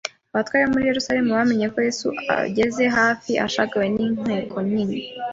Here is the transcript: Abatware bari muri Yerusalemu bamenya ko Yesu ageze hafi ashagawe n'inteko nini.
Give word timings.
Abatware 0.31 0.61
bari 0.61 0.73
muri 0.73 0.89
Yerusalemu 0.89 1.35
bamenya 1.37 1.67
ko 1.73 1.77
Yesu 1.87 2.07
ageze 2.35 2.83
hafi 2.97 3.31
ashagawe 3.45 3.85
n'inteko 3.95 4.57
nini. 4.69 4.99